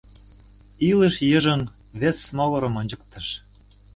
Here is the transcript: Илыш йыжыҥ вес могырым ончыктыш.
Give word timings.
Илыш 0.89 1.15
йыжыҥ 1.29 1.61
вес 1.99 2.17
могырым 2.37 2.73
ончыктыш. 2.79 3.27